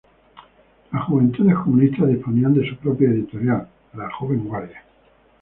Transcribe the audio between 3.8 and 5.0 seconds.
la "Joven Guardia".